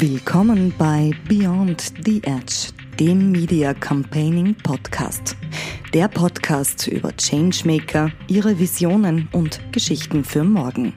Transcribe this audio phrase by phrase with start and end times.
[0.00, 5.36] Willkommen bei Beyond the Edge, dem Media Campaigning Podcast.
[5.92, 10.94] Der Podcast über Changemaker, ihre Visionen und Geschichten für morgen.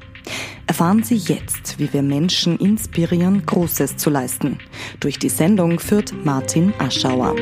[0.67, 4.57] Erfahren Sie jetzt, wie wir Menschen inspirieren, Großes zu leisten.
[5.01, 7.35] Durch die Sendung führt Martin Aschauer.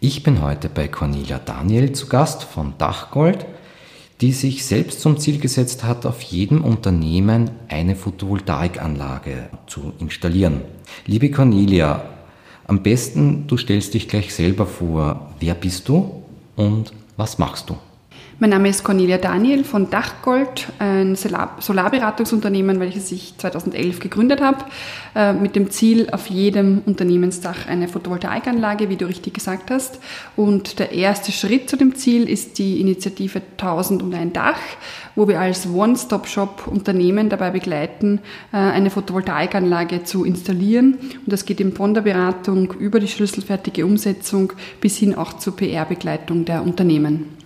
[0.00, 3.46] Ich bin heute bei Cornelia Daniel zu Gast von Dachgold–
[4.20, 10.60] die sich selbst zum Ziel gesetzt hat, auf jedem Unternehmen eine Photovoltaikanlage zu installieren.
[11.06, 12.04] Liebe Cornelia,
[12.66, 15.34] am besten du stellst dich gleich selber vor.
[15.40, 16.22] Wer bist du
[16.56, 17.76] und was machst du?
[18.42, 24.64] Mein Name ist Cornelia Daniel von Dachgold, ein Solarberatungsunternehmen, welches ich 2011 gegründet habe,
[25.14, 30.00] äh, mit dem Ziel, auf jedem Unternehmensdach eine Photovoltaikanlage, wie du richtig gesagt hast.
[30.36, 34.60] Und der erste Schritt zu dem Ziel ist die Initiative 1000 und ein Dach,
[35.16, 38.20] wo wir als One-Stop-Shop Unternehmen dabei begleiten,
[38.54, 40.94] äh, eine Photovoltaikanlage zu installieren.
[40.94, 45.56] Und das geht eben von der Beratung über die schlüsselfertige Umsetzung bis hin auch zur
[45.56, 47.39] PR-Begleitung der Unternehmen.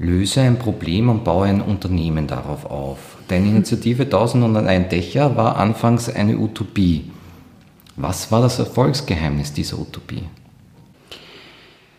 [0.00, 3.18] Löse ein Problem und baue ein Unternehmen darauf auf.
[3.28, 7.10] Deine Initiative 1001 Dächer war anfangs eine Utopie.
[7.96, 10.22] Was war das Erfolgsgeheimnis dieser Utopie?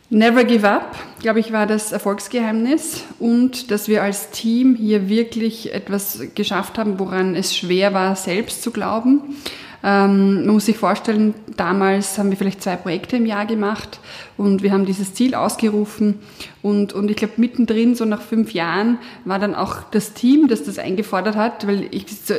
[0.09, 5.71] Never give up, glaube ich, war das Erfolgsgeheimnis und dass wir als Team hier wirklich
[5.71, 9.21] etwas geschafft haben, woran es schwer war, selbst zu glauben.
[9.83, 13.99] Ähm, man muss sich vorstellen, damals haben wir vielleicht zwei Projekte im Jahr gemacht
[14.37, 16.19] und wir haben dieses Ziel ausgerufen
[16.63, 20.63] und, und ich glaube, mittendrin, so nach fünf Jahren, war dann auch das Team, das
[20.63, 22.35] das eingefordert hat, weil ich, so,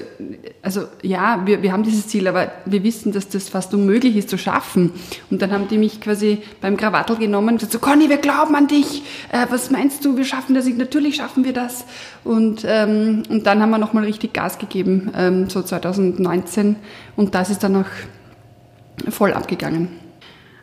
[0.63, 4.31] also ja, wir, wir haben dieses Ziel, aber wir wissen, dass das fast unmöglich ist
[4.31, 4.93] zu schaffen.
[5.31, 8.55] Und dann haben die mich quasi beim Krawattel genommen und gesagt, so, Conny, wir glauben
[8.55, 11.85] an dich, äh, was meinst du, wir schaffen das, natürlich schaffen wir das.
[12.23, 16.77] Und, ähm, und dann haben wir nochmal richtig Gas gegeben, ähm, so 2019
[17.17, 19.89] und das ist dann auch voll abgegangen.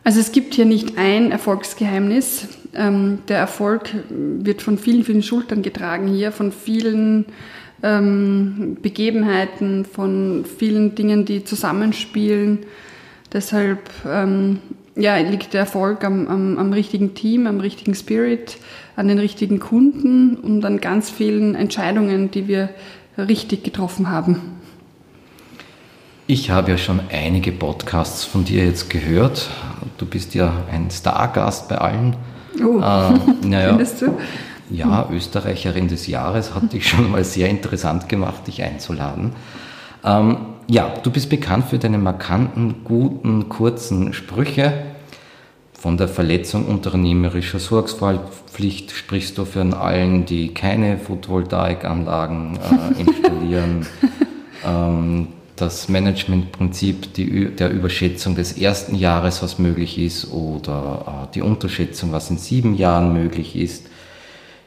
[0.02, 2.48] Also es gibt hier nicht ein Erfolgsgeheimnis.
[2.74, 7.26] Ähm, der Erfolg wird von vielen, vielen Schultern getragen hier, von vielen
[7.82, 12.60] ähm, Begebenheiten, von vielen Dingen, die zusammenspielen.
[13.32, 14.58] Deshalb ähm,
[14.96, 18.58] ja, liegt der Erfolg am, am, am richtigen Team, am richtigen Spirit,
[18.96, 22.70] an den richtigen Kunden und an ganz vielen Entscheidungen, die wir
[23.16, 24.40] richtig getroffen haben.
[26.26, 29.50] Ich habe ja schon einige Podcasts von dir jetzt gehört.
[29.98, 32.16] Du bist ja ein Stargast bei allen.
[32.64, 34.18] Oh, äh, naja, findest du?
[34.70, 39.32] Ja, Österreicherin des Jahres hat dich schon mal sehr interessant gemacht, dich einzuladen.
[40.04, 40.36] Ähm,
[40.68, 44.72] ja, du bist bekannt für deine markanten, guten, kurzen Sprüche.
[45.72, 53.86] Von der Verletzung unternehmerischer Sorgfaltspflicht sprichst du für allen, die keine Photovoltaikanlagen äh, installieren.
[54.66, 55.28] ähm,
[55.60, 62.12] das Managementprinzip die, der Überschätzung des ersten Jahres, was möglich ist, oder äh, die Unterschätzung,
[62.12, 63.86] was in sieben Jahren möglich ist.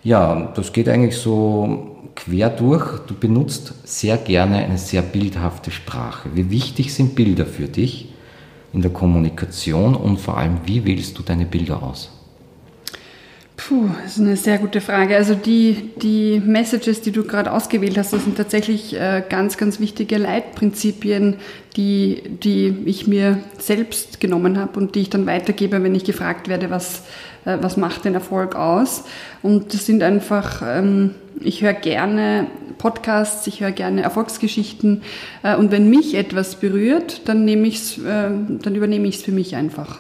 [0.04, 3.00] Ja, das geht eigentlich so quer durch.
[3.08, 6.30] Du benutzt sehr gerne eine sehr bildhafte Sprache.
[6.34, 8.10] Wie wichtig sind Bilder für dich
[8.74, 12.13] in der Kommunikation und vor allem, wie wählst du deine Bilder aus?
[13.56, 15.16] Puh, das ist eine sehr gute Frage.
[15.16, 19.80] Also die, die Messages, die du gerade ausgewählt hast, das sind tatsächlich äh, ganz, ganz
[19.80, 21.36] wichtige Leitprinzipien,
[21.76, 26.48] die, die ich mir selbst genommen habe und die ich dann weitergebe, wenn ich gefragt
[26.48, 27.04] werde, was,
[27.46, 29.04] äh, was macht den Erfolg aus.
[29.44, 32.48] Und das sind einfach, ähm, ich höre gerne
[32.80, 35.04] Podcasts, ich höre gerne Erfolgsgeschichten
[35.44, 39.56] äh, und wenn mich etwas berührt, dann, nehme ich's, dann übernehme ich es für mich
[39.56, 40.00] einfach.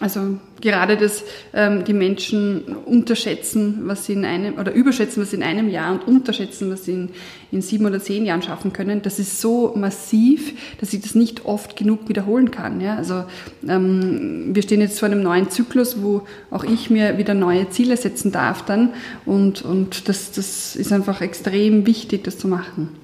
[0.00, 5.36] Also gerade dass ähm, die Menschen unterschätzen, was sie in einem, oder überschätzen, was sie
[5.36, 7.10] in einem Jahr und unterschätzen, was sie in,
[7.50, 11.44] in sieben oder zehn Jahren schaffen können, das ist so massiv, dass ich das nicht
[11.44, 12.80] oft genug wiederholen kann.
[12.80, 12.96] Ja?
[12.96, 13.24] Also
[13.66, 17.96] ähm, wir stehen jetzt vor einem neuen Zyklus, wo auch ich mir wieder neue Ziele
[17.96, 18.90] setzen darf dann
[19.26, 22.96] und, und das, das ist einfach extrem wichtig, das zu machen.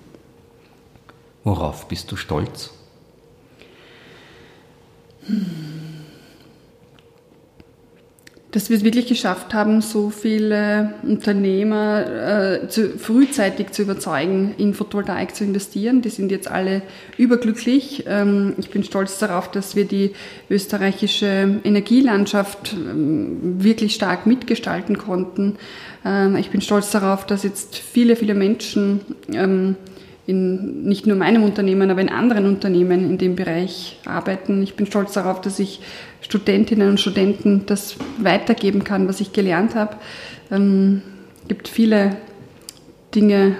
[1.44, 2.70] Worauf bist du stolz?
[5.26, 5.85] Hm
[8.52, 14.72] dass wir es wirklich geschafft haben, so viele Unternehmer äh, zu, frühzeitig zu überzeugen, in
[14.72, 16.00] Photovoltaik zu investieren.
[16.00, 16.82] Die sind jetzt alle
[17.18, 18.04] überglücklich.
[18.06, 20.12] Ähm, ich bin stolz darauf, dass wir die
[20.48, 25.56] österreichische Energielandschaft ähm, wirklich stark mitgestalten konnten.
[26.04, 29.00] Ähm, ich bin stolz darauf, dass jetzt viele, viele Menschen
[29.32, 29.76] ähm,
[30.26, 34.62] in nicht nur meinem Unternehmen, aber in anderen Unternehmen in dem Bereich arbeiten.
[34.62, 35.80] Ich bin stolz darauf, dass ich
[36.26, 39.96] Studentinnen und Studenten das weitergeben kann, was ich gelernt habe.
[40.50, 41.02] Es ähm,
[41.46, 42.16] gibt viele
[43.14, 43.56] Dinge,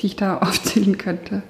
[0.00, 1.42] die ich da aufzählen könnte.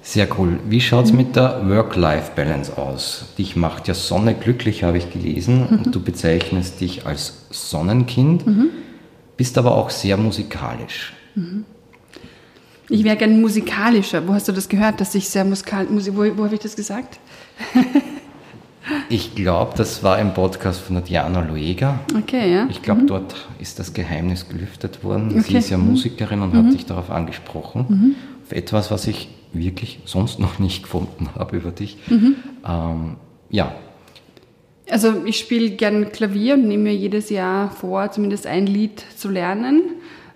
[0.00, 0.58] Sehr cool.
[0.66, 3.26] Wie schaut es mit der Work-Life-Balance aus?
[3.38, 5.66] Dich macht ja Sonne glücklich, habe ich gelesen.
[5.70, 5.78] Mhm.
[5.78, 8.70] Und du bezeichnest dich als Sonnenkind, mhm.
[9.36, 11.12] bist aber auch sehr musikalisch.
[11.34, 11.64] Mhm.
[12.88, 14.26] Ich wäre gern musikalischer.
[14.26, 16.08] Wo hast du das gehört, dass ich sehr musikalisch...
[16.12, 17.20] Wo, wo habe ich das gesagt?
[19.08, 22.00] ich glaube, das war im Podcast von der Diana Luega.
[22.16, 22.66] Okay, ja.
[22.70, 23.06] Ich glaube, mhm.
[23.06, 25.28] dort ist das Geheimnis gelüftet worden.
[25.30, 25.40] Okay.
[25.40, 25.90] Sie ist ja mhm.
[25.90, 26.66] Musikerin und mhm.
[26.66, 27.86] hat dich darauf angesprochen.
[27.88, 28.14] Mhm.
[28.44, 31.98] Auf etwas, was ich wirklich sonst noch nicht gefunden habe über dich.
[32.08, 32.36] Mhm.
[32.66, 33.16] Ähm,
[33.50, 33.74] ja.
[34.90, 39.28] Also ich spiele gern Klavier und nehme mir jedes Jahr vor, zumindest ein Lied zu
[39.28, 39.82] lernen.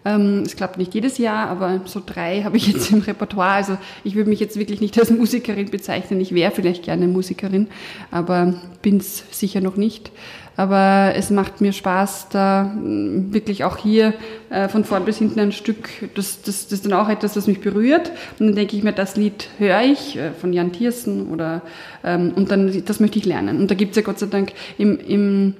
[0.06, 3.50] Ähm, es klappt nicht jedes Jahr, aber so drei habe ich jetzt im Repertoire.
[3.50, 6.20] Also ich würde mich jetzt wirklich nicht als Musikerin bezeichnen.
[6.20, 7.66] Ich wäre vielleicht gerne Musikerin,
[8.12, 10.12] aber bin es sicher noch nicht.
[10.58, 14.14] Aber es macht mir Spaß, da mm, wirklich auch hier
[14.48, 17.46] äh, von vorn bis hinten ein Stück, das, das, das ist dann auch etwas, das
[17.46, 18.10] mich berührt.
[18.38, 21.60] Und dann denke ich mir, das Lied höre ich äh, von Jan Thiersen oder
[22.04, 23.58] ähm, und dann das möchte ich lernen.
[23.58, 25.54] Und da gibt es ja Gott sei Dank im, im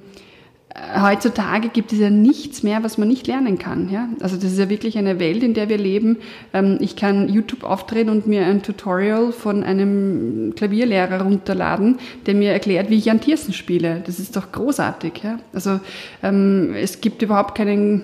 [1.01, 3.89] heutzutage gibt es ja nichts mehr, was man nicht lernen kann.
[3.89, 4.09] Ja?
[4.19, 6.17] Also das ist ja wirklich eine Welt, in der wir leben.
[6.53, 12.51] Ähm, ich kann YouTube aufdrehen und mir ein Tutorial von einem Klavierlehrer runterladen, der mir
[12.51, 14.03] erklärt, wie ich an Tiersen spiele.
[14.05, 15.13] Das ist doch großartig.
[15.23, 15.39] Ja?
[15.53, 15.79] Also
[16.21, 18.03] ähm, es gibt überhaupt keinen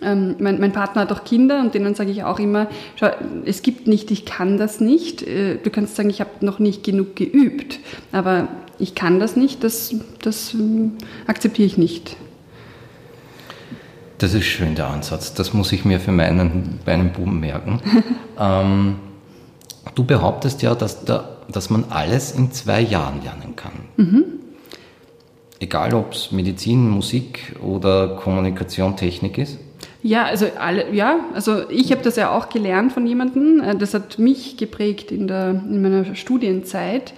[0.00, 3.10] ähm, mein, mein, Partner hat auch Kinder und denen sage ich auch immer, schau,
[3.44, 5.22] es gibt nicht, ich kann das nicht.
[5.22, 8.48] Äh, du kannst sagen, ich habe noch nicht genug geübt, aber
[8.78, 10.92] ich kann das nicht, das, das ähm,
[11.26, 12.16] akzeptiere ich nicht.
[14.18, 15.34] Das ist schön, der Ansatz.
[15.34, 17.80] Das muss ich mir für meinen, meinen Buben merken.
[18.38, 18.96] ähm,
[19.94, 23.72] du behauptest ja, dass, da, dass man alles in zwei Jahren lernen kann.
[23.96, 24.24] Mhm.
[25.60, 29.58] Egal, ob es Medizin, Musik oder Kommunikation, Technik ist.
[30.02, 33.60] Ja, also alle, ja, also ich habe das ja auch gelernt von jemandem.
[33.60, 37.14] Äh, das hat mich geprägt in, der, in meiner Studienzeit.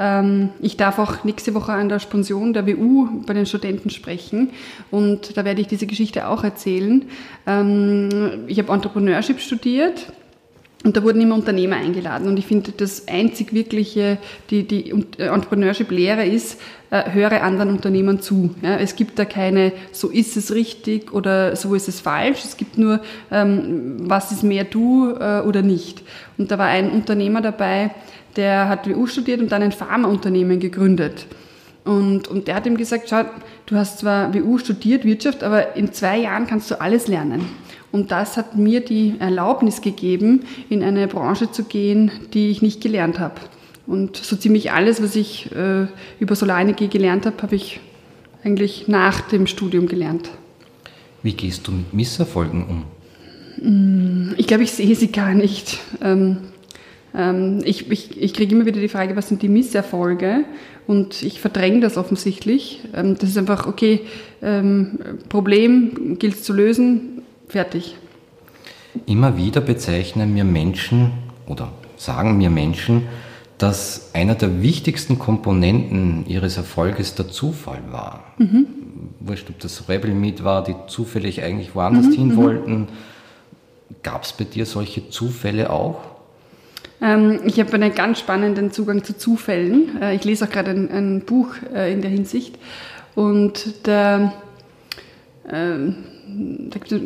[0.00, 4.50] Ähm, ich darf auch nächste Woche an der Sponsion der WU bei den Studenten sprechen
[4.90, 7.04] und da werde ich diese Geschichte auch erzählen.
[7.46, 10.10] Ähm, ich habe Entrepreneurship studiert
[10.82, 12.26] und da wurden immer Unternehmer eingeladen.
[12.26, 14.16] Und ich finde, das einzig wirkliche,
[14.48, 16.58] die, die Entrepreneurship-Lehre ist,
[16.90, 18.54] äh, höre anderen Unternehmern zu.
[18.62, 22.44] Ja, es gibt da keine, so ist es richtig oder so ist es falsch.
[22.44, 23.00] Es gibt nur,
[23.30, 26.02] ähm, was ist mehr du äh, oder nicht.
[26.38, 27.90] Und da war ein Unternehmer dabei,
[28.36, 31.26] der hat WU studiert und dann ein Pharmaunternehmen gegründet.
[31.84, 33.24] Und, und der hat ihm gesagt, schau,
[33.66, 37.44] du hast zwar WU studiert, Wirtschaft, aber in zwei Jahren kannst du alles lernen.
[37.92, 42.80] Und das hat mir die Erlaubnis gegeben, in eine Branche zu gehen, die ich nicht
[42.80, 43.34] gelernt habe.
[43.86, 45.86] Und so ziemlich alles, was ich äh,
[46.20, 47.80] über Solarenergie gelernt habe, habe ich
[48.44, 50.30] eigentlich nach dem Studium gelernt.
[51.22, 52.84] Wie gehst du mit Misserfolgen um?
[53.60, 55.78] Mm, ich glaube, ich sehe sie gar nicht.
[56.00, 56.38] Ähm,
[57.14, 60.44] ähm, ich, ich, ich kriege immer wieder die Frage, was sind die Misserfolge?
[60.86, 62.80] Und ich verdränge das offensichtlich.
[62.94, 64.00] Ähm, das ist einfach, okay,
[64.42, 64.98] ähm,
[65.28, 67.19] Problem gilt es zu lösen,
[67.50, 67.96] fertig.
[69.06, 71.12] Immer wieder bezeichnen mir Menschen
[71.46, 73.06] oder sagen mir Menschen,
[73.58, 78.24] dass einer der wichtigsten Komponenten ihres Erfolges der Zufall war.
[78.38, 78.66] Mhm.
[79.20, 82.36] Wurscht, ob das Rebel Meet war, die zufällig eigentlich woanders mhm, hin mhm.
[82.36, 82.88] wollten.
[84.02, 86.00] Gab es bei dir solche Zufälle auch?
[87.02, 90.00] Ähm, ich habe einen ganz spannenden Zugang zu Zufällen.
[90.00, 92.58] Äh, ich lese auch gerade ein, ein Buch äh, in der Hinsicht.
[93.14, 94.32] Und der,
[95.50, 95.96] ähm,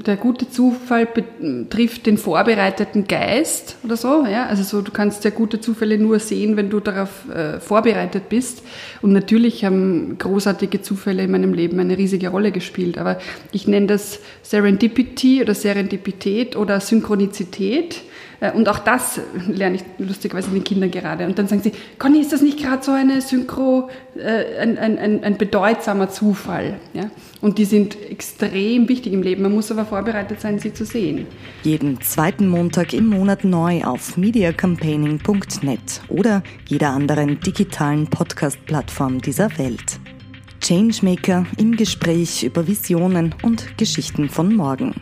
[0.06, 4.24] der, gute Zufall betrifft den vorbereiteten Geist oder so.
[4.26, 4.46] Ja?
[4.46, 8.62] Also so, du kannst ja gute Zufälle nur sehen, wenn du darauf äh, vorbereitet bist.
[9.02, 12.98] Und natürlich haben großartige Zufälle in meinem Leben eine riesige Rolle gespielt.
[12.98, 13.18] Aber
[13.52, 18.02] ich nenne das Serendipity oder Serendipität oder Synchronizität.
[18.44, 21.26] Äh, und auch das lerne ich lustigerweise den Kindern gerade.
[21.26, 25.24] Und dann sagen sie, Conny, ist das nicht gerade so eine Synchro, äh, ein, ein,
[25.24, 26.74] ein, bedeutsamer Zufall?
[26.92, 27.10] Ja?
[27.40, 29.42] Und die sind extrem wichtig im Leben.
[29.42, 31.26] Man muss aber vorbereitet sein, sie zu sehen.
[31.62, 40.00] Jeden zweiten Montag im Monat neu auf mediacampaigning.net oder jeder anderen digitalen Podcast-Plattform dieser Welt.
[40.64, 44.94] Changemaker im Gespräch über Visionen und Geschichten von morgen.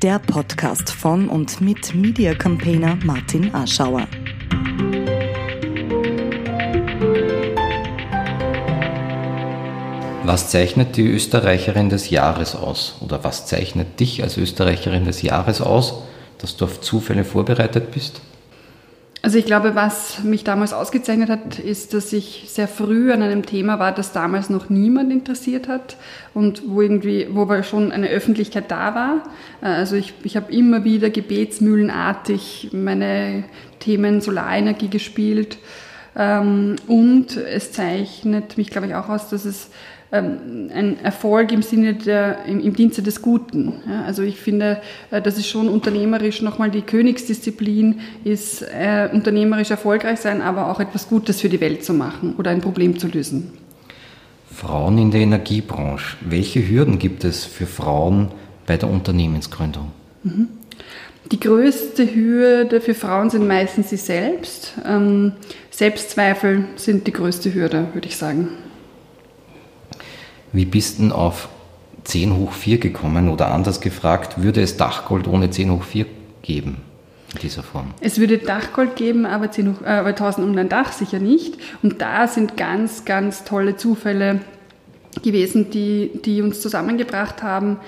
[0.00, 4.08] Der Podcast von und mit Media Campaigner Martin Aschauer.
[10.24, 12.94] Was zeichnet die Österreicherin des Jahres aus?
[13.00, 16.04] Oder was zeichnet dich als Österreicherin des Jahres aus,
[16.38, 18.22] dass du auf Zufälle vorbereitet bist?
[19.24, 23.46] Also ich glaube, was mich damals ausgezeichnet hat, ist, dass ich sehr früh an einem
[23.46, 25.96] Thema war, das damals noch niemand interessiert hat
[26.34, 29.22] und wo irgendwie, wo aber schon eine Öffentlichkeit da war.
[29.62, 33.44] Äh, also ich, ich habe immer wieder gebetsmühlenartig meine
[33.78, 35.58] Themen Solarenergie gespielt.
[36.16, 39.70] Ähm, und es zeichnet mich, glaube ich, auch aus, dass es
[40.12, 43.72] ähm, ein Erfolg im Sinne der, im, im Dienste des Guten.
[43.88, 49.70] Ja, also ich finde, äh, das ist schon unternehmerisch nochmal die Königsdisziplin, ist äh, unternehmerisch
[49.70, 53.08] erfolgreich sein, aber auch etwas Gutes für die Welt zu machen oder ein Problem zu
[53.08, 53.52] lösen.
[54.54, 56.18] Frauen in der Energiebranche.
[56.20, 58.28] Welche Hürden gibt es für Frauen
[58.66, 59.92] bei der Unternehmensgründung?
[60.24, 60.48] Mhm.
[61.30, 64.74] Die größte Hürde für Frauen sind meistens sie selbst.
[64.86, 65.32] Ähm,
[65.70, 68.48] Selbstzweifel sind die größte Hürde, würde ich sagen.
[70.52, 71.48] Wie bist du auf
[72.04, 76.06] 10 hoch 4 gekommen oder anders gefragt, würde es Dachgold ohne 10 hoch 4
[76.42, 76.78] geben?
[77.32, 77.94] In dieser Form.
[78.00, 81.56] Es würde Dachgold geben, aber, 10 hoch, äh, aber 1000 um ein Dach sicher nicht.
[81.82, 84.40] Und da sind ganz, ganz tolle Zufälle
[85.22, 87.78] gewesen, die, die uns zusammengebracht haben.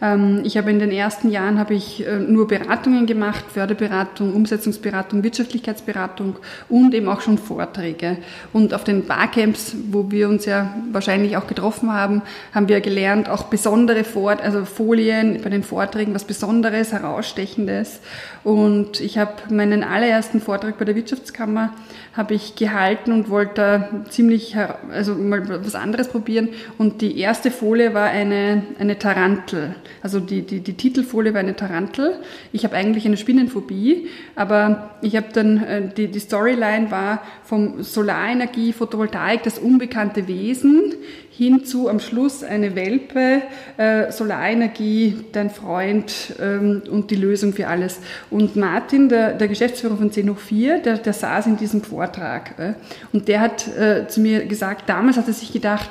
[0.00, 5.22] Ähm, ich habe in den ersten Jahren habe ich äh, nur Beratungen gemacht, Förderberatung, Umsetzungsberatung,
[5.22, 6.36] Wirtschaftlichkeitsberatung
[6.68, 8.18] und eben auch schon Vorträge.
[8.52, 12.22] Und auf den Barcamps, wo wir uns ja wahrscheinlich auch getroffen haben,
[12.54, 18.00] haben wir gelernt, auch besondere Fort also Folien bei den Vorträgen, was Besonderes, Herausstechendes.
[18.44, 21.72] Und ich habe meinen allerersten Vortrag bei der Wirtschaftskammer
[22.18, 24.56] habe ich gehalten und wollte ziemlich,
[24.90, 26.48] also mal was anderes probieren.
[26.76, 29.76] Und die erste Folie war eine, eine Tarantel.
[30.02, 32.16] Also die, die, die Titelfolie war eine Tarantel.
[32.52, 37.82] Ich habe eigentlich eine Spinnenphobie, aber ich habe dann, äh, die, die Storyline war vom
[37.82, 40.94] Solarenergie, Photovoltaik, das unbekannte Wesen,
[41.38, 43.42] hinzu am Schluss eine Welpe,
[43.76, 48.00] äh, Solarenergie, dein Freund ähm, und die Lösung für alles.
[48.28, 52.58] Und Martin, der, der Geschäftsführer von 10 hoch 4, der, der saß in diesem Vortrag
[52.58, 52.72] äh,
[53.12, 55.90] und der hat äh, zu mir gesagt, damals hat er sich gedacht,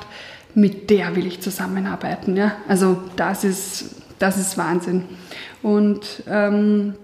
[0.58, 2.36] mit der will ich zusammenarbeiten.
[2.36, 2.56] Ja?
[2.66, 5.04] Also das ist, das ist Wahnsinn.
[5.62, 6.94] Und ähm,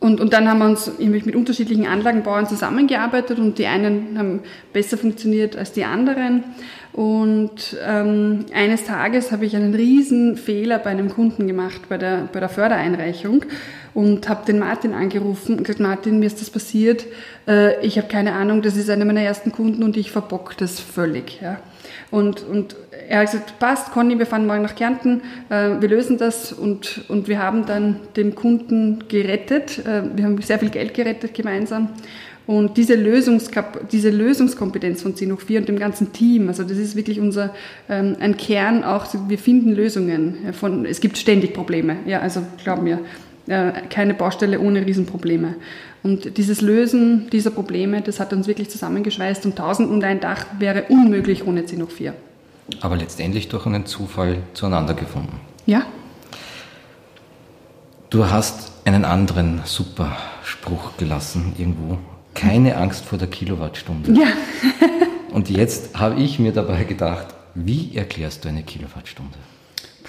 [0.00, 4.40] und, und dann haben wir uns mit unterschiedlichen Anlagenbauern zusammengearbeitet und die einen haben
[4.70, 6.44] besser funktioniert als die anderen.
[6.92, 12.28] Und ähm, eines Tages habe ich einen riesen Fehler bei einem Kunden gemacht, bei der,
[12.30, 13.46] bei der Fördereinreichung
[13.94, 17.06] und habe den Martin angerufen und gesagt, Martin, mir ist das passiert,
[17.46, 20.80] äh, ich habe keine Ahnung, das ist einer meiner ersten Kunden und ich verbock das
[20.80, 21.40] völlig.
[21.40, 21.60] Ja.
[22.10, 22.76] Und, und
[23.08, 27.04] er hat gesagt, passt, Conny, wir fahren morgen nach Kärnten, äh, wir lösen das und,
[27.08, 29.78] und wir haben dann den Kunden gerettet.
[29.86, 31.90] Äh, wir haben sehr viel Geld gerettet gemeinsam.
[32.46, 36.94] Und diese, Lösungskap diese Lösungskompetenz von C 4 und dem ganzen Team, also das ist
[36.94, 37.54] wirklich unser
[37.88, 40.52] ähm, ein Kern auch, wir finden Lösungen.
[40.52, 45.56] Von, es gibt ständig Probleme, ja, also glaub mir, äh, keine Baustelle ohne Riesenprobleme.
[46.02, 50.46] Und dieses Lösen dieser Probleme, das hat uns wirklich zusammengeschweißt und 1000 und ein Dach
[50.58, 52.12] wäre unmöglich ohne C04.
[52.80, 55.40] Aber letztendlich durch einen Zufall zueinander gefunden.
[55.66, 55.86] Ja.
[58.10, 61.98] Du hast einen anderen super Spruch gelassen irgendwo.
[62.34, 64.12] Keine Angst vor der Kilowattstunde.
[64.12, 64.26] Ja.
[65.32, 69.36] und jetzt habe ich mir dabei gedacht, wie erklärst du eine Kilowattstunde?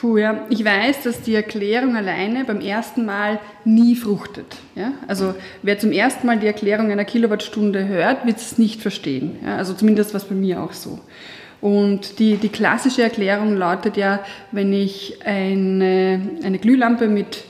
[0.05, 0.45] Puh, ja.
[0.49, 4.57] Ich weiß, dass die Erklärung alleine beim ersten Mal nie fruchtet.
[4.75, 4.91] Ja?
[5.07, 5.33] Also
[5.63, 9.37] wer zum ersten Mal die Erklärung einer Kilowattstunde hört, wird es nicht verstehen.
[9.43, 9.57] Ja?
[9.57, 10.99] Also zumindest war es bei mir auch so.
[11.59, 17.43] Und die, die klassische Erklärung lautet ja, wenn ich eine, eine Glühlampe mit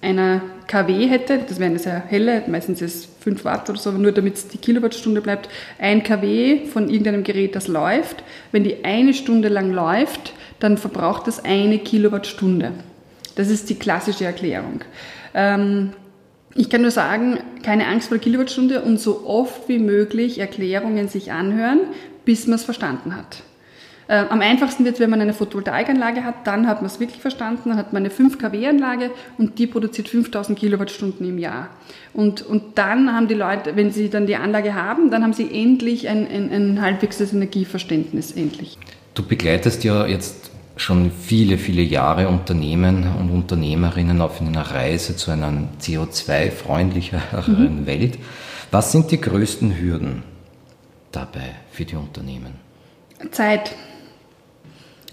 [0.00, 3.90] einer kW hätte, das wäre eine sehr helle, meistens ist es 5 Watt oder so,
[3.90, 5.48] nur damit es die Kilowattstunde bleibt,
[5.80, 8.22] ein kW von irgendeinem Gerät, das läuft.
[8.52, 12.72] Wenn die eine Stunde lang läuft, dann verbraucht das eine Kilowattstunde.
[13.34, 14.80] Das ist die klassische Erklärung.
[15.34, 15.90] Ähm,
[16.54, 21.08] ich kann nur sagen, keine Angst vor der Kilowattstunde und so oft wie möglich Erklärungen
[21.08, 21.80] sich anhören,
[22.24, 23.42] bis man es verstanden hat.
[24.08, 27.70] Äh, am einfachsten wird, wenn man eine Photovoltaikanlage hat, dann hat man es wirklich verstanden,
[27.70, 31.70] dann hat man eine 5 kW-Anlage und die produziert 5000 Kilowattstunden im Jahr.
[32.14, 35.50] Und, und dann haben die Leute, wenn sie dann die Anlage haben, dann haben sie
[35.52, 38.78] endlich ein, ein, ein halbwegs Energieverständnis, endlich.
[39.16, 45.30] Du begleitest ja jetzt schon viele, viele Jahre Unternehmen und Unternehmerinnen auf einer Reise zu
[45.30, 47.86] einer CO2-freundlicheren mhm.
[47.86, 48.18] Welt.
[48.70, 50.22] Was sind die größten Hürden
[51.12, 52.56] dabei für die Unternehmen?
[53.30, 53.74] Zeit.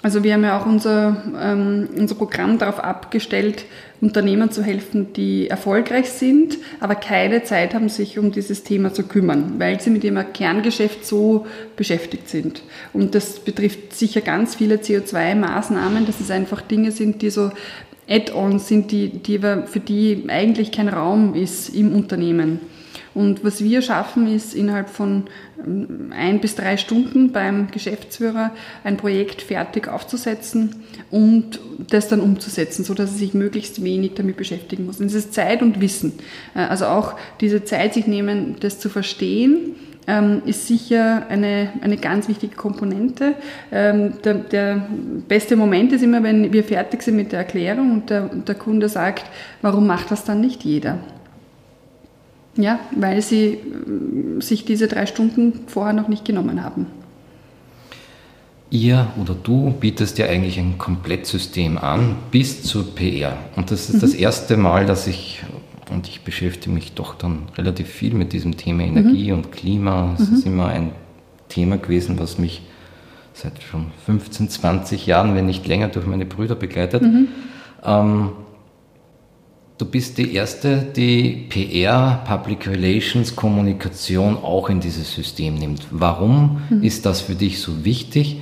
[0.03, 3.63] Also wir haben ja auch unser, ähm, unser Programm darauf abgestellt,
[4.01, 9.03] Unternehmern zu helfen, die erfolgreich sind, aber keine Zeit haben, sich um dieses Thema zu
[9.03, 12.63] kümmern, weil sie mit ihrem Kerngeschäft so beschäftigt sind.
[12.91, 17.51] Und das betrifft sicher ganz viele CO2-Maßnahmen, dass es einfach Dinge sind, die so
[18.09, 22.59] Add-ons sind, die, die für die eigentlich kein Raum ist im Unternehmen.
[23.13, 25.25] Und was wir schaffen, ist innerhalb von
[25.63, 28.51] ähm, ein bis drei Stunden beim Geschäftsführer
[28.83, 34.37] ein Projekt fertig aufzusetzen und das dann umzusetzen, so dass er sich möglichst wenig damit
[34.37, 34.99] beschäftigen muss.
[34.99, 36.13] Und es ist Zeit und Wissen.
[36.55, 39.75] Äh, also auch diese Zeit sich nehmen, das zu verstehen,
[40.07, 43.35] ähm, ist sicher eine, eine ganz wichtige Komponente.
[43.71, 44.87] Ähm, der, der,
[45.27, 48.89] beste Moment ist immer, wenn wir fertig sind mit der Erklärung und der, der Kunde
[48.89, 49.25] sagt,
[49.61, 50.99] warum macht das dann nicht jeder?
[52.55, 56.87] Ja, weil sie äh, sich diese drei Stunden vorher noch nicht genommen haben.
[58.69, 63.37] Ihr oder du bietest ja eigentlich ein Komplettsystem an bis zur PR.
[63.55, 64.01] Und das ist mhm.
[64.01, 65.43] das erste Mal, dass ich,
[65.91, 69.37] und ich beschäftige mich doch dann relativ viel mit diesem Thema Energie mhm.
[69.37, 70.15] und Klima.
[70.17, 70.35] Es mhm.
[70.35, 70.91] ist immer ein
[71.49, 72.63] Thema gewesen, was mich
[73.33, 77.01] seit schon 15, 20 Jahren, wenn nicht länger, durch meine Brüder begleitet.
[77.03, 77.27] Mhm.
[77.83, 78.29] Ähm,
[79.83, 85.87] Du bist die Erste, die PR, Public Relations, Kommunikation auch in dieses System nimmt.
[85.91, 86.83] Warum mhm.
[86.83, 88.39] ist das für dich so wichtig?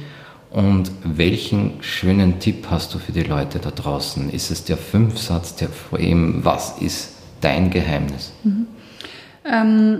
[0.52, 4.30] Und welchen schönen Tipp hast du für die Leute da draußen?
[4.30, 6.46] Ist es der Fünfsatz, der Frame?
[6.46, 8.32] Was ist dein Geheimnis?
[8.44, 8.68] Mhm.
[9.44, 10.00] Ähm,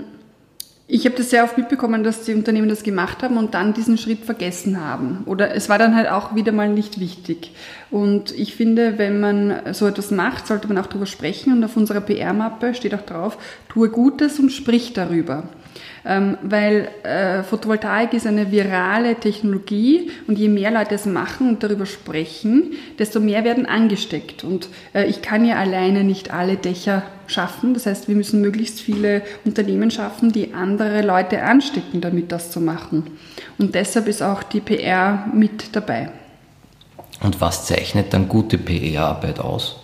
[0.94, 3.98] ich habe das sehr oft mitbekommen, dass die Unternehmen das gemacht haben und dann diesen
[3.98, 5.24] Schritt vergessen haben.
[5.26, 7.52] Oder es war dann halt auch wieder mal nicht wichtig.
[7.92, 11.54] Und ich finde, wenn man so etwas macht, sollte man auch darüber sprechen.
[11.54, 13.38] Und auf unserer PR-Mappe steht auch drauf,
[13.70, 15.48] tue Gutes und sprich darüber.
[16.03, 21.63] Ähm, weil äh, Photovoltaik ist eine virale Technologie und je mehr Leute es machen und
[21.63, 24.43] darüber sprechen, desto mehr werden angesteckt.
[24.43, 27.75] Und äh, ich kann ja alleine nicht alle Dächer schaffen.
[27.75, 32.62] Das heißt, wir müssen möglichst viele Unternehmen schaffen, die andere Leute anstecken, damit das zu
[32.62, 33.12] machen.
[33.60, 36.12] Und deshalb ist auch die PR mit dabei.
[37.22, 39.75] Und was zeichnet dann gute PR-Arbeit aus?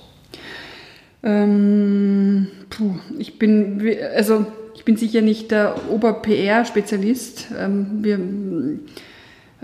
[1.23, 3.81] Ähm, puh, ich bin,
[4.15, 4.45] also
[4.77, 7.47] ich bin sicher nicht der Ober-PR-Spezialist.
[7.57, 8.79] Ähm,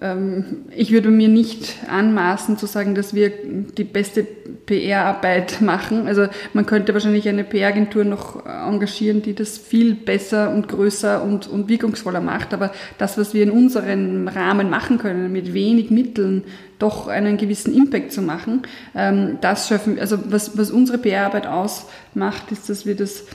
[0.01, 3.31] ähm, ich würde mir nicht anmaßen zu sagen, dass wir
[3.77, 6.07] die beste PR-Arbeit machen.
[6.07, 11.47] Also man könnte wahrscheinlich eine PR-Agentur noch engagieren, die das viel besser und größer und,
[11.47, 12.51] und wirkungsvoller macht.
[12.55, 16.43] Aber das, was wir in unserem Rahmen machen können, mit wenig Mitteln
[16.79, 18.63] doch einen gewissen Impact zu machen,
[18.95, 23.25] ähm, das schaffen, also was, was unsere PR-Arbeit ausmacht, ist, dass wir das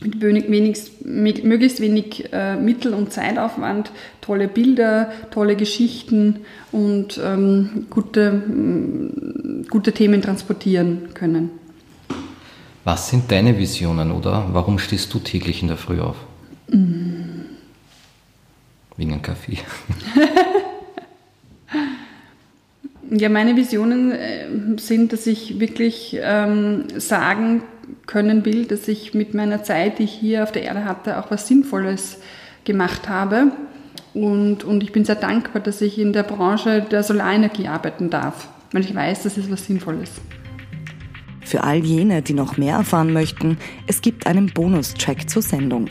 [0.00, 6.40] mit wenig, möglichst wenig äh, Mittel- und Zeitaufwand tolle Bilder, tolle Geschichten
[6.72, 11.50] und ähm, gute, mm, gute Themen transportieren können.
[12.84, 16.16] Was sind deine Visionen oder warum stehst du täglich in der Früh auf?
[16.68, 17.46] Mm.
[18.96, 19.58] Wegen einem Kaffee.
[23.10, 24.46] ja, meine Visionen äh,
[24.78, 27.62] sind, dass ich wirklich ähm, sagen
[28.06, 31.30] können will, dass ich mit meiner Zeit, die ich hier auf der Erde hatte, auch
[31.30, 32.18] was Sinnvolles
[32.64, 33.52] gemacht habe.
[34.14, 38.48] Und, und ich bin sehr dankbar, dass ich in der Branche der Solarenergie arbeiten darf,
[38.72, 40.10] weil ich weiß, das ist was Sinnvolles.
[41.44, 45.90] Für all jene, die noch mehr erfahren möchten, es gibt einen Bonustrack zur Sendung.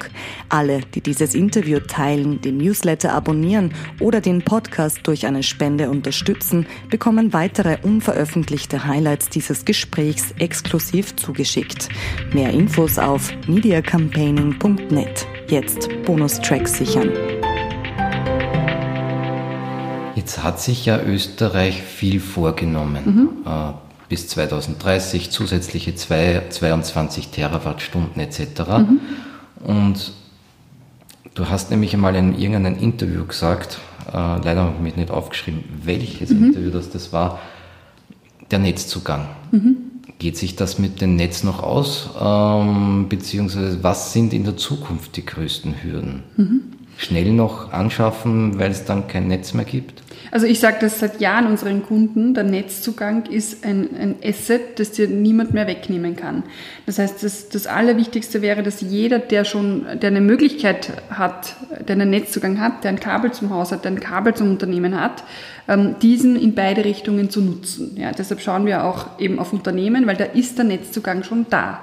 [0.50, 6.66] Alle, die dieses Interview teilen, den Newsletter abonnieren oder den Podcast durch eine Spende unterstützen,
[6.90, 11.90] bekommen weitere unveröffentlichte Highlights dieses Gesprächs exklusiv zugeschickt.
[12.34, 15.28] Mehr Infos auf mediacampaigning.net.
[15.50, 17.12] Jetzt Bonustracks sichern.
[20.16, 23.04] Jetzt hat sich ja Österreich viel vorgenommen.
[23.06, 23.52] Mhm.
[23.52, 23.74] Äh,
[24.14, 28.62] bis 2030 zusätzliche zwei, 22 Terawattstunden etc.
[28.78, 29.00] Mhm.
[29.64, 30.12] Und
[31.34, 35.64] du hast nämlich einmal in irgendeinem Interview gesagt, äh, leider habe ich mich nicht aufgeschrieben,
[35.84, 36.46] welches mhm.
[36.46, 37.40] Interview das, das war,
[38.52, 39.30] der Netzzugang.
[39.52, 39.78] Mhm.
[40.20, 42.12] Geht sich das mit dem Netz noch aus?
[42.22, 46.22] Ähm, beziehungsweise was sind in der Zukunft die größten Hürden?
[46.38, 46.62] Mhm.
[46.98, 50.03] Schnell noch anschaffen, weil es dann kein Netz mehr gibt?
[50.32, 54.92] Also ich sage das seit Jahren unseren Kunden, der Netzzugang ist ein, ein Asset, das
[54.92, 56.44] dir niemand mehr wegnehmen kann.
[56.86, 61.56] Das heißt, das, das Allerwichtigste wäre, dass jeder, der schon, der eine Möglichkeit hat,
[61.88, 65.00] der einen Netzzugang hat, der ein Kabel zum Haus hat, der ein Kabel zum Unternehmen
[65.00, 65.24] hat,
[65.68, 67.96] ähm, diesen in beide Richtungen zu nutzen.
[67.98, 71.82] Ja, deshalb schauen wir auch eben auf Unternehmen, weil da ist der Netzzugang schon da.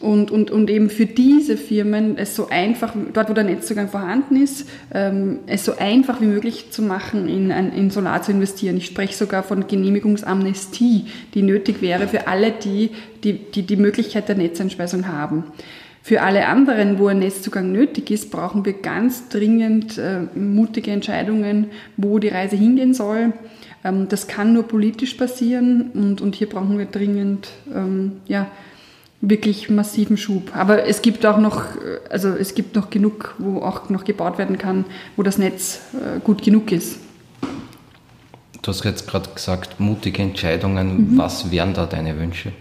[0.00, 4.40] Und, und, und eben für diese Firmen es so einfach, dort wo der Netzzugang vorhanden
[4.40, 8.76] ist, ähm, es so einfach wie möglich zu machen, in, in Solar zu investieren.
[8.76, 12.90] Ich spreche sogar von Genehmigungsamnestie, die nötig wäre für alle, die
[13.24, 15.44] die, die, die Möglichkeit der Netzeinspeisung haben.
[16.02, 21.66] Für alle anderen, wo ein Netzzugang nötig ist, brauchen wir ganz dringend äh, mutige Entscheidungen,
[21.96, 23.32] wo die Reise hingehen soll.
[23.84, 28.46] Ähm, das kann nur politisch passieren und, und hier brauchen wir dringend ähm, ja,
[29.20, 30.54] wirklich massiven Schub.
[30.54, 31.64] Aber es gibt auch noch,
[32.08, 34.84] also es gibt noch genug, wo auch noch gebaut werden kann,
[35.16, 36.98] wo das Netz äh, gut genug ist.
[38.62, 41.12] Du hast jetzt gerade gesagt, mutige Entscheidungen.
[41.12, 41.18] Mhm.
[41.18, 42.52] Was wären da deine Wünsche?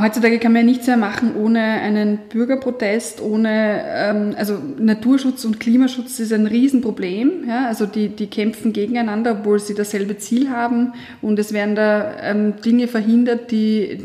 [0.00, 5.60] Heutzutage kann man ja nichts mehr machen ohne einen Bürgerprotest, ohne, ähm, also Naturschutz und
[5.60, 7.44] Klimaschutz ist ein Riesenproblem.
[7.48, 7.66] Ja?
[7.66, 12.54] Also die, die kämpfen gegeneinander, obwohl sie dasselbe Ziel haben und es werden da ähm,
[12.64, 13.98] Dinge verhindert, die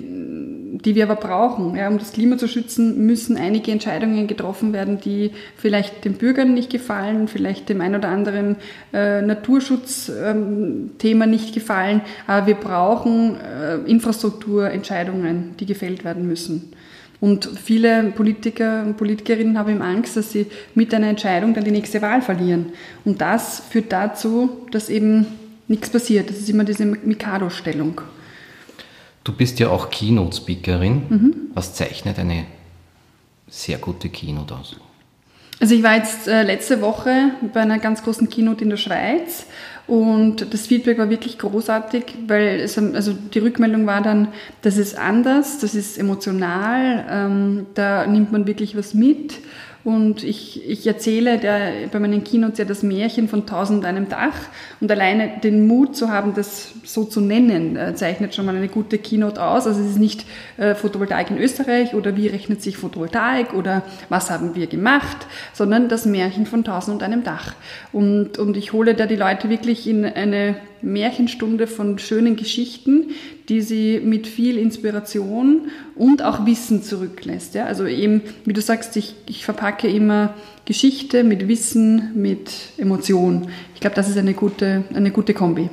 [0.86, 1.76] die wir aber brauchen.
[1.76, 6.54] Ja, um das Klima zu schützen, müssen einige Entscheidungen getroffen werden, die vielleicht den Bürgern
[6.54, 8.58] nicht gefallen, vielleicht dem ein oder anderen
[8.94, 12.02] äh, Naturschutzthema ähm, nicht gefallen.
[12.28, 16.74] Aber wir brauchen äh, Infrastrukturentscheidungen, die gefällt werden müssen.
[17.20, 21.72] Und viele Politiker und Politikerinnen haben eben Angst, dass sie mit einer Entscheidung dann die
[21.72, 22.68] nächste Wahl verlieren.
[23.06, 25.26] Und das führt dazu, dass eben
[25.68, 26.30] nichts passiert.
[26.30, 28.02] Das ist immer diese Mikado-Stellung.
[29.28, 31.02] Du bist ja auch Keynote-Speakerin.
[31.10, 31.36] Mhm.
[31.54, 32.46] Was zeichnet eine
[33.50, 34.78] sehr gute Keynote aus?
[35.60, 39.46] Also ich war jetzt äh, letzte Woche bei einer ganz großen Keynote in der Schweiz
[39.86, 44.30] und das Feedback war wirklich großartig, weil es, also die Rückmeldung war dann,
[44.62, 49.34] das ist anders, das ist emotional, ähm, da nimmt man wirklich was mit
[49.88, 54.36] und ich, ich erzähle der, bei meinen Keynotes ja das Märchen von Tausend einem Dach.
[54.82, 58.68] Und alleine den Mut zu haben, das so zu nennen, äh, zeichnet schon mal eine
[58.68, 59.66] gute Keynote aus.
[59.66, 60.26] Also es ist nicht
[60.58, 65.88] äh, Photovoltaik in Österreich oder wie rechnet sich Photovoltaik oder was haben wir gemacht, sondern
[65.88, 67.54] das Märchen von Tausend und einem Dach.
[67.94, 73.12] Und, und ich hole da die Leute wirklich in eine Märchenstunde von schönen Geschichten,
[73.50, 77.56] die sie mit viel Inspiration und auch Wissen zurücklässt.
[77.56, 77.66] Ja?
[77.66, 80.34] Also eben, wie du sagst, ich, ich verpacke immer
[80.66, 83.50] Geschichte mit Wissen, mit Emotion.
[83.74, 85.70] Ich glaube, das ist eine gute, eine gute Kombi.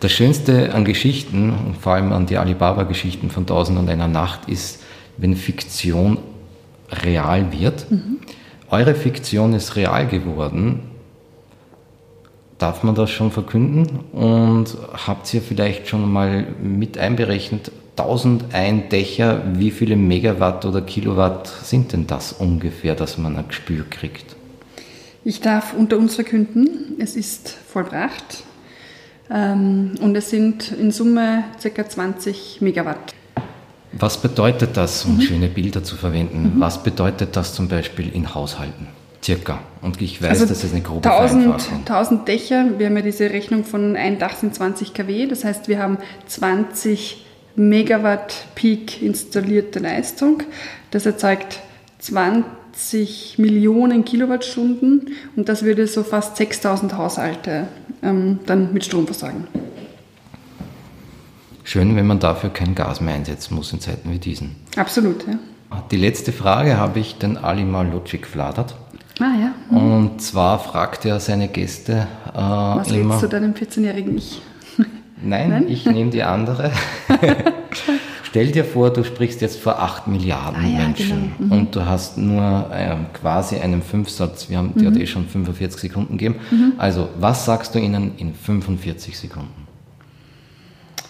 [0.00, 4.48] Das Schönste an Geschichten und vor allem an die Alibaba-Geschichten von Tausend und einer Nacht
[4.48, 4.82] ist,
[5.16, 6.18] wenn Fiktion
[6.90, 7.90] real wird.
[7.90, 8.18] Mhm.
[8.70, 10.93] Eure Fiktion ist real geworden
[12.64, 14.00] Darf man das schon verkünden?
[14.12, 14.74] Und
[15.06, 21.92] habt ihr vielleicht schon mal mit einberechnet, 1001 Dächer, wie viele Megawatt oder Kilowatt sind
[21.92, 24.34] denn das ungefähr, dass man ein Gespür kriegt?
[25.26, 28.44] Ich darf unter uns verkünden, es ist vollbracht
[29.28, 31.86] ähm, und es sind in Summe ca.
[31.86, 33.12] 20 Megawatt.
[33.92, 35.20] Was bedeutet das, um mhm.
[35.20, 36.54] schöne Bilder zu verwenden?
[36.54, 36.60] Mhm.
[36.60, 38.86] Was bedeutet das zum Beispiel in Haushalten?
[39.24, 39.60] Circa.
[39.80, 43.30] Und ich weiß, also das ist eine grobe 1000, 1000 Dächer, wir haben ja diese
[43.30, 47.24] Rechnung von ein Dach sind 20 kW, das heißt, wir haben 20
[47.56, 50.42] Megawatt Peak installierte Leistung.
[50.90, 51.60] Das erzeugt
[52.00, 57.68] 20 Millionen Kilowattstunden und das würde so fast 6000 Haushalte
[58.02, 59.46] ähm, dann mit Strom versorgen.
[61.62, 64.56] Schön, wenn man dafür kein Gas mehr einsetzen muss in Zeiten wie diesen.
[64.76, 65.38] Absolut, ja.
[65.90, 68.76] Die letzte Frage habe ich den Ali Malocic gefladert.
[69.20, 69.54] Ah ja.
[69.70, 69.92] Mhm.
[69.92, 73.14] Und zwar fragt er seine Gäste äh, Was immer.
[73.14, 74.42] Was du deinem 14-jährigen Ich?
[75.22, 76.72] Nein, Nein, ich nehme die andere.
[78.34, 81.54] Stell dir vor, du sprichst jetzt vor 8 Milliarden ah, ja, Menschen genau.
[81.54, 81.60] mhm.
[81.60, 84.50] und du hast nur äh, quasi einen Fünfsatz.
[84.50, 84.80] Wir haben mhm.
[84.80, 86.40] dir hat eh schon 45 Sekunden gegeben.
[86.50, 86.72] Mhm.
[86.76, 89.64] Also, was sagst du ihnen in 45 Sekunden?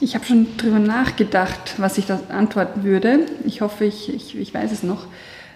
[0.01, 3.21] Ich habe schon drüber nachgedacht, was ich da antworten würde.
[3.47, 5.07] Ich hoffe, ich, ich, ich weiß es noch.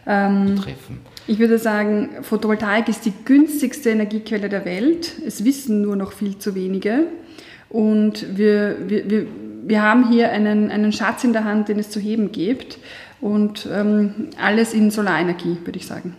[0.07, 1.01] Ähm, Treffen.
[1.29, 5.13] Ich würde sagen, Photovoltaik ist die günstigste Energiequelle der Welt.
[5.27, 7.07] Es wissen nur noch viel zu wenige.
[7.69, 9.27] Und wir, wir, wir,
[9.63, 12.79] wir haben hier einen, einen Schatz in der Hand, den es zu heben gibt.
[13.21, 16.17] Und ähm, alles in Solarenergie, würde ich sagen.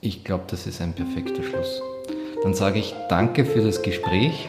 [0.00, 1.80] Ich glaube, das ist ein perfekter Schluss.
[2.42, 4.48] Dann sage ich danke für das Gespräch.